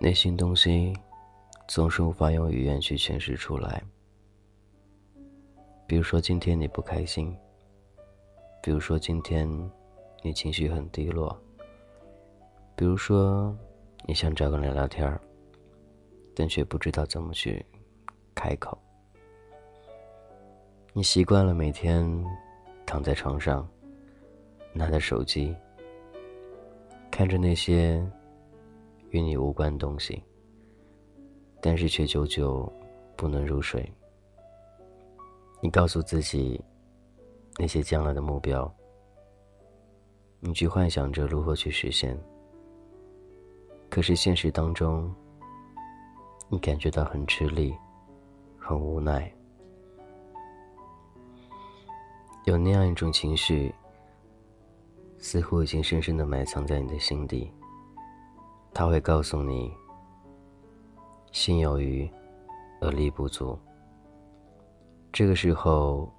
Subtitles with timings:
[0.00, 0.92] 内心东西
[1.68, 3.80] 总是无法用语言去诠释出来。
[5.86, 7.36] 比如说今天你不开心，
[8.60, 9.48] 比如说今天
[10.22, 11.40] 你情绪很低落，
[12.74, 13.56] 比如说
[14.04, 15.20] 你想找个人聊聊天儿，
[16.34, 17.64] 但却不知道怎么去
[18.34, 18.76] 开口。
[20.94, 22.06] 你习惯了每天
[22.84, 23.66] 躺在床上，
[24.74, 25.54] 拿着手机，
[27.10, 28.04] 看着那些。
[29.10, 30.24] 与你无关的东西，
[31.60, 32.72] 但是却久久
[33.14, 33.86] 不能入睡。
[35.60, 36.58] 你告诉自己，
[37.58, 38.74] 那些将来的目标，
[40.40, 42.18] 你去幻想着如何去实现。
[43.90, 45.14] 可是现实当中，
[46.48, 47.74] 你感觉到很吃力，
[48.58, 49.30] 很无奈，
[52.44, 53.72] 有那样一种情绪，
[55.18, 57.50] 似乎已经深深的埋藏在你的心底。
[58.74, 59.72] 他会告诉你
[61.30, 62.10] ：“心有余，
[62.80, 63.56] 而力不足。”
[65.12, 66.10] 这个时候，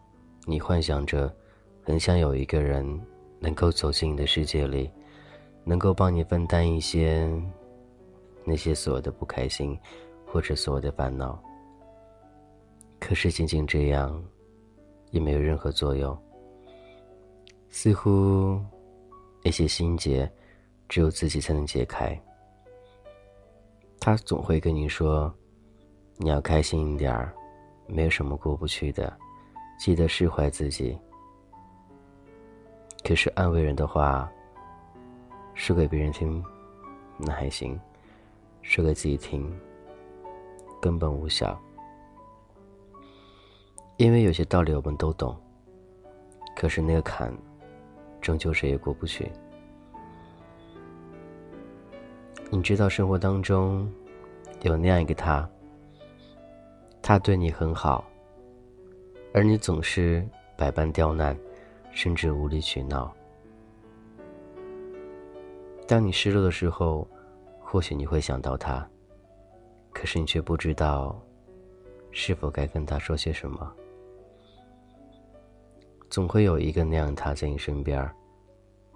[0.46, 1.34] 你幻想着，
[1.84, 2.88] 很想有一个人
[3.40, 4.90] 能够走进你的世界里，
[5.64, 7.28] 能够帮你分担一些
[8.46, 9.78] 那些所有的不开心，
[10.26, 11.38] 或者所有的烦恼。
[13.00, 14.24] 可是仅仅这样，
[15.14, 16.18] 也没有任何作用。
[17.70, 18.60] 似乎
[19.44, 20.30] 那些心结，
[20.90, 22.20] 只有自己才能解开。
[24.00, 25.34] 他总会跟你说
[26.18, 27.34] ：“你要开心一点儿，
[27.88, 29.16] 没有什么过不去的，
[29.80, 30.98] 记得释怀自己。”
[33.06, 34.32] 可是安慰人的话，
[35.54, 36.44] 说给别人听，
[37.18, 37.78] 那还行；
[38.62, 39.54] 说给自己听，
[40.82, 41.60] 根本无效。
[43.98, 45.36] 因为有些道理我们都懂，
[46.56, 47.32] 可是那个坎，
[48.20, 49.32] 终究谁也过不去。
[52.50, 53.92] 你知道生活当中
[54.62, 55.48] 有那样一个他，
[57.02, 58.04] 他对你很好，
[59.34, 60.28] 而你总是
[60.58, 61.38] 百般刁难，
[61.92, 63.14] 甚至无理取闹。
[65.88, 67.08] 当你失落的时候，
[67.60, 68.88] 或许你会想到他，
[69.92, 71.20] 可是你却不知道
[72.12, 73.72] 是否该跟他说些什么。
[76.14, 78.08] 总会有一个那样他在你身边，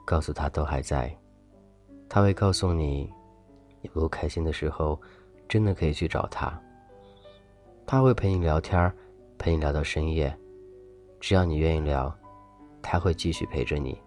[0.06, 1.12] 告诉他都还在，
[2.08, 3.12] 他会告诉你。
[3.82, 5.02] 你不开心的时候，
[5.50, 6.62] 真的可以去找他。
[7.88, 8.94] 他会陪你聊天，
[9.40, 10.32] 陪你聊到深夜。
[11.20, 12.16] 只要你愿意聊，
[12.84, 14.00] 他会继续陪着你。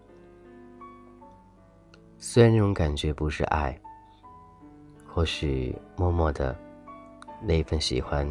[2.17, 3.77] 虽然那种感觉不是爱，
[5.05, 6.57] 或许默默的
[7.41, 8.25] 那一份喜欢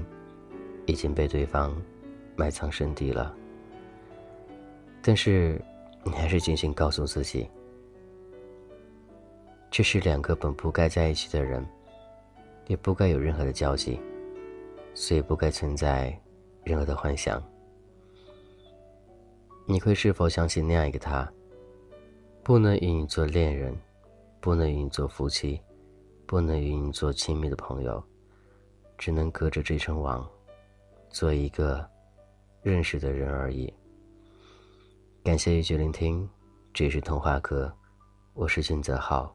[0.86, 1.76] 已经被对方
[2.34, 3.36] 埋藏深底了，
[5.02, 5.60] 但是
[6.04, 7.48] 你还是静静告诉自己。
[9.70, 11.64] 这是两个本不该在一起的人，
[12.66, 14.00] 也不该有任何的交集，
[14.94, 16.14] 所以不该存在
[16.64, 17.42] 任何的幻想。
[19.66, 21.30] 你会是否想起那样一个他？
[22.42, 23.78] 不能与你做恋人，
[24.40, 25.60] 不能与你做夫妻，
[26.26, 28.02] 不能与你做亲密的朋友，
[28.98, 30.28] 只能隔着这层网，
[31.10, 31.88] 做一个
[32.62, 33.72] 认识的人而已。
[35.30, 36.28] 感谢一句聆听，
[36.74, 37.72] 这是童话哥，
[38.34, 39.32] 我是君泽浩。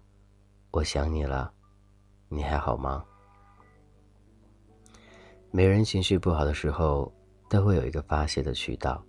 [0.72, 1.50] 我想你了，
[2.28, 3.02] 你还好吗？
[5.52, 7.10] 每人情绪不好的时候，
[7.50, 9.02] 都会有一个发泄的渠道。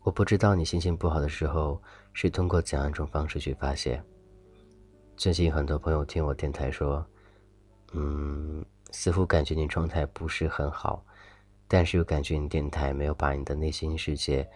[0.00, 1.82] 我不知道你心情不好的时候
[2.12, 3.98] 是通过怎样一种方式去发泄。
[5.16, 7.02] 最近很多朋友听我电台说，
[7.94, 11.02] 嗯，似乎感觉你状态不是很好，
[11.66, 14.46] 但是又感觉你电台没有把你的内心世界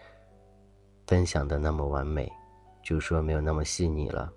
[1.07, 2.31] 分享的那么完美，
[2.83, 4.31] 就说没有那么细腻了。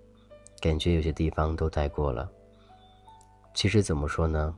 [0.59, 2.29] 感觉有些地方都带过了。
[3.53, 4.55] 其实怎么说呢？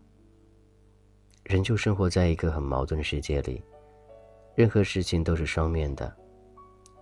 [1.44, 3.64] 人就生活在一个很矛盾的世界里，
[4.56, 6.16] 任何事情都是双面的，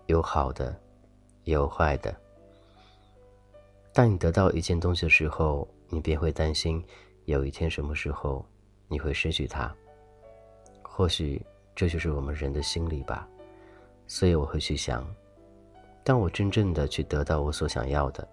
[0.06, 0.80] 有好的，
[1.44, 2.16] 也有坏的。
[3.94, 6.84] 当你得到一件东西的时候，你便会担心
[7.26, 8.46] 有一天什么时候
[8.88, 9.74] 你会失去它。
[10.82, 11.44] 或许
[11.76, 13.28] 这就是我们人的心理吧。
[14.08, 15.06] 所以我会去想，
[16.04, 18.28] 当我真正的去得到我所想要的。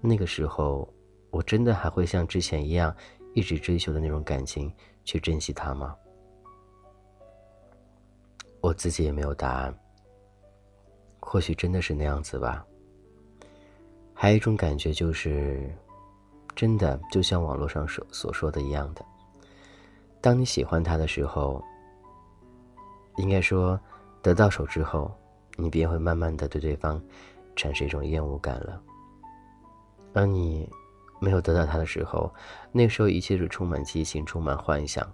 [0.00, 0.88] 那个时候，
[1.30, 2.94] 我真的还会像之前一样，
[3.34, 4.72] 一直追求的那种感情
[5.04, 5.94] 去珍惜它吗？
[8.60, 9.74] 我自己也没有答案。
[11.20, 12.64] 或许真的是那样子吧。
[14.14, 15.72] 还有一种感觉就是，
[16.56, 19.04] 真的就像网络上所所说的一样的，
[20.20, 21.62] 当你喜欢他的时候，
[23.16, 23.78] 应该说，
[24.22, 25.10] 得到手之后，
[25.56, 27.02] 你便会慢慢的对对方
[27.56, 28.80] 产生一种厌恶感了。
[30.14, 30.68] 而你
[31.20, 32.32] 没有得到他的时候，
[32.72, 35.06] 那时候一切是充满激情、充满幻想。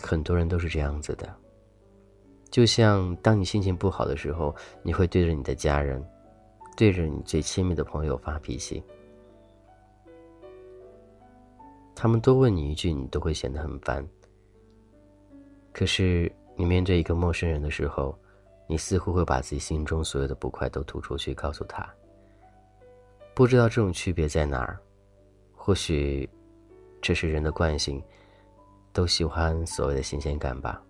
[0.00, 1.28] 很多人都是这样子的，
[2.50, 6.02] 就像当你心情不好的时候，你会对着你的家人，
[6.76, 8.82] 对着你最亲密的朋友发脾气。
[11.96, 14.06] 他们多问你一句，你都会显得很烦。
[15.72, 18.18] 可是你面对一个陌生人的时候，
[18.66, 21.88] 你似乎会把自己心中所有的不快都吐出去，告诉他。
[23.32, 24.76] 不知道这种区别在哪儿？
[25.54, 26.28] 或许
[27.00, 28.02] 这是人的惯性，
[28.92, 30.82] 都喜欢所谓的新鲜感吧。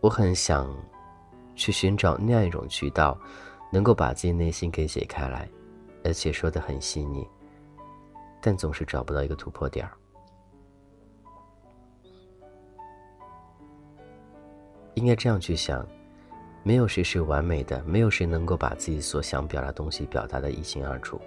[0.00, 0.74] 我很想
[1.54, 3.20] 去寻找那样一种渠道，
[3.70, 5.46] 能够把自己内心给解开来，
[6.02, 7.28] 而且说的很细腻。
[8.40, 9.92] 但总是找不到一个突破点儿。
[14.94, 15.86] 应该这样去想：
[16.62, 21.20] 没有谁是完美的，没有谁能够把自己所想表达东西表达的一清二楚。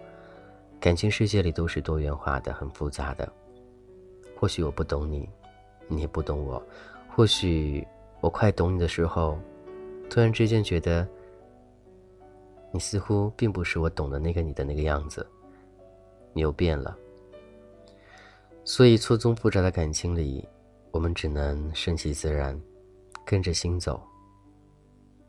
[0.80, 3.32] 感情世界里都是多元化的，很复杂的。
[4.36, 5.30] 或许我不懂你，
[5.88, 6.62] 你也不懂我。
[7.16, 7.88] 或许
[8.20, 9.40] 我快懂你的时候，
[10.10, 11.08] 突然之间觉得，
[12.72, 15.26] 你似乎并不是我懂的那个你的那个样子，
[16.34, 16.98] 你又变了。
[18.66, 20.48] 所以，错综复杂的感情里，
[20.92, 22.60] 我们只能顺其自然，
[23.26, 24.02] 跟着心走。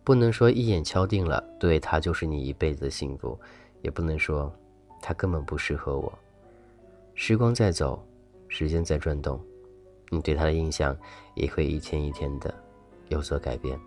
[0.02, 3.38] 不能说一眼敲定了，对他就是你一辈子的幸福；
[3.82, 4.54] 也不能说
[5.00, 6.12] 他根本不适合我。
[7.14, 8.04] 时光在走，
[8.48, 9.40] 时间在转动，
[10.10, 10.96] 你对他的印象
[11.34, 12.52] 也会一天一天的
[13.08, 13.78] 有所改变。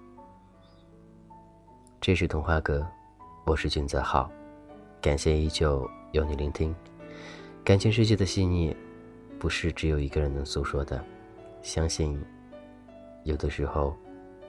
[2.02, 2.86] 这是童话哥，
[3.46, 4.32] 我是君泽浩，
[5.02, 6.74] 感谢依旧有你聆听，
[7.64, 8.76] 感情世界的细腻。
[9.40, 11.00] 不是只有一个人能诉说的，
[11.62, 12.20] 相信
[13.28, 13.94] 有的时候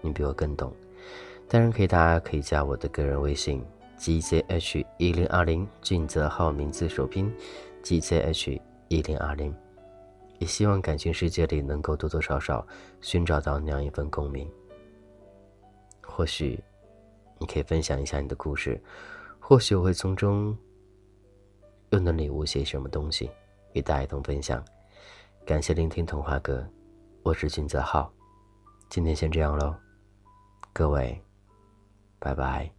[0.00, 0.72] 你比我更懂。
[1.48, 3.64] 当然可以，大家可以加我的个人微信
[3.96, 7.32] g z h 一零二零，俊泽浩名字首拼
[7.82, 9.54] g z h 一零二零。
[10.38, 12.64] 也希望感情世界里能够多多少少
[13.00, 14.48] 寻找到那样一份共鸣。
[16.00, 16.62] 或许
[17.38, 18.80] 你可以分享一下你的故事，
[19.40, 20.56] 或许我会从中
[21.90, 23.28] 又能领悟些什么东西，
[23.72, 24.64] 与大家一同分享。
[25.44, 26.64] 感谢聆听童话哥，
[27.24, 28.12] 我是俊泽浩，
[28.88, 29.76] 今天先这样喽，
[30.72, 31.22] 各位，
[32.18, 32.77] 拜拜。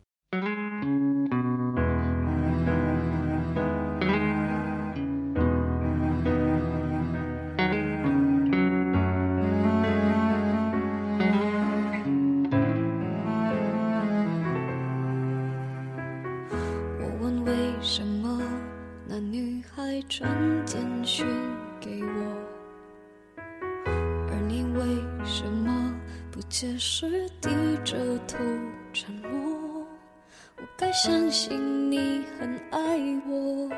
[26.59, 27.49] 解释，低
[27.85, 27.95] 着
[28.27, 28.37] 头
[28.91, 29.87] 沉默。
[30.57, 33.69] 我该相信你很爱我，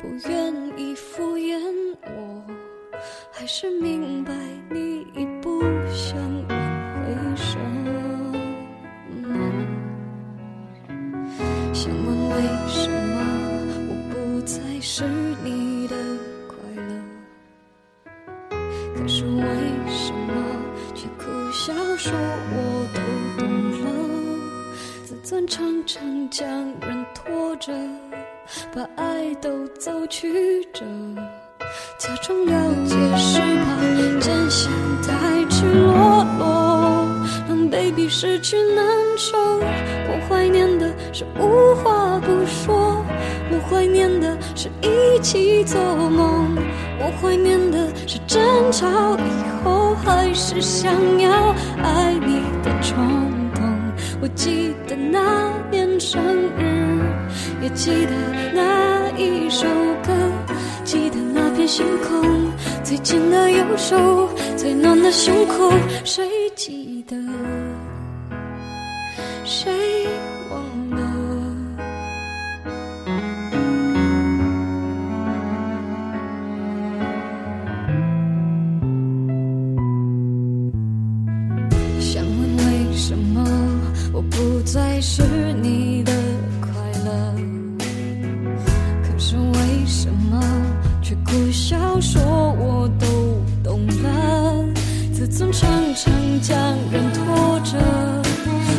[0.00, 1.60] 不愿意敷衍
[2.04, 2.44] 我，
[3.32, 4.32] 还是明白
[4.70, 6.31] 你已不想
[21.96, 22.12] 说
[22.52, 23.00] 我都
[23.38, 23.48] 懂
[23.82, 23.86] 了，
[25.04, 26.48] 自尊常常将
[26.80, 27.72] 人拖着，
[28.74, 30.84] 把爱都走曲折，
[31.98, 34.72] 假装了解是怕真相
[35.02, 37.06] 太赤裸裸，
[37.48, 38.84] 让 baby 失去难
[39.16, 39.36] 受。
[39.38, 43.04] 我怀念的是无话不说，
[43.50, 46.56] 我怀念的是一起做梦，
[47.02, 48.40] 我怀念的是争
[48.72, 48.86] 吵
[49.18, 49.82] 以后。
[50.04, 52.96] 还是想要爱你的冲
[53.54, 53.62] 动。
[54.20, 56.20] 我记得那年生
[56.58, 57.00] 日，
[57.62, 58.12] 也记得
[58.52, 59.64] 那一首
[60.02, 60.12] 歌，
[60.82, 62.50] 记得那片星空，
[62.82, 65.72] 最紧的右手，最暖的胸口，
[66.04, 67.16] 谁记得？
[69.44, 69.91] 谁？
[91.42, 92.22] 苦笑说
[92.56, 93.06] 我都
[93.64, 94.64] 懂了
[95.12, 96.56] 自尊常常将
[96.92, 97.76] 人拖着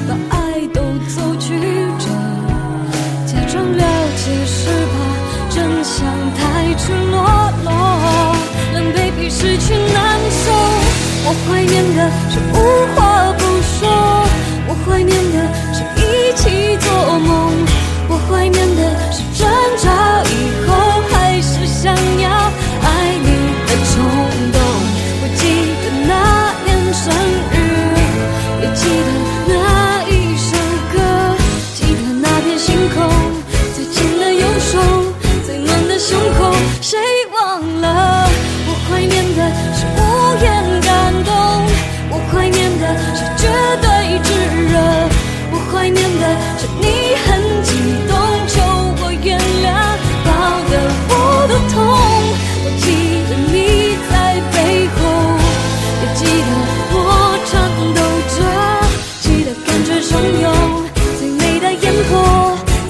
[0.08, 1.60] 把爱都走曲
[2.00, 2.08] 折
[3.26, 3.84] 假装了
[4.16, 7.20] 解是怕真相太赤裸
[7.66, 7.72] 裸
[8.74, 10.52] 狼狈比失去难受。
[11.26, 12.93] 我怀念的是无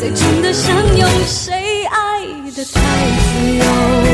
[0.03, 2.19] 最真的相拥，谁爱
[2.53, 2.81] 得太
[3.21, 4.12] 自由。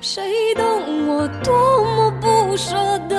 [0.00, 0.22] 谁
[0.54, 2.76] 懂我多么不舍
[3.08, 3.17] 得？